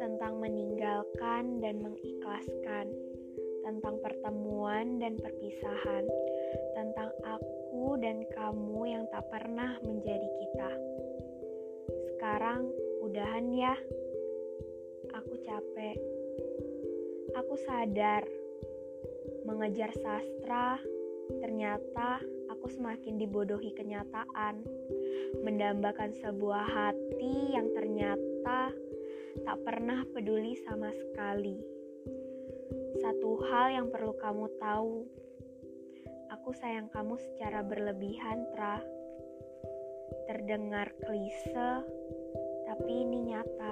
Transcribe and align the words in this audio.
Tentang 0.00 0.40
meninggalkan 0.40 1.60
dan 1.60 1.84
mengikhlaskan, 1.84 2.88
tentang 3.68 4.00
pertemuan 4.00 4.96
dan 4.96 5.20
perpisahan, 5.20 6.08
tentang 6.72 7.12
aku 7.20 8.00
dan 8.00 8.24
kamu 8.32 8.80
yang 8.96 9.04
tak 9.12 9.28
pernah 9.28 9.76
menjadi 9.84 10.24
kita. 10.40 10.72
Sekarang 12.16 12.64
udahan 13.04 13.52
ya. 13.52 13.76
Aku 15.20 15.36
capek. 15.44 16.00
Aku 17.44 17.60
sadar 17.60 18.24
mengejar 19.44 19.92
sastra 20.00 20.80
ternyata 21.40 22.20
aku 22.52 22.68
semakin 22.68 23.16
dibodohi 23.20 23.72
kenyataan. 23.76 24.64
Mendambakan 25.44 26.12
sebuah 26.12 26.64
hati 26.64 27.56
yang 27.56 27.72
ternyata 27.72 28.70
tak 29.42 29.58
pernah 29.66 30.04
peduli 30.12 30.54
sama 30.62 30.92
sekali. 30.92 31.58
Satu 33.02 33.42
hal 33.50 33.74
yang 33.74 33.86
perlu 33.90 34.14
kamu 34.20 34.46
tahu, 34.62 35.08
aku 36.30 36.50
sayang 36.54 36.86
kamu 36.92 37.18
secara 37.18 37.64
berlebihan, 37.64 38.46
Tra. 38.54 38.78
Terdengar 40.30 40.92
klise, 41.02 41.82
tapi 42.68 42.92
ini 43.02 43.34
nyata. 43.34 43.63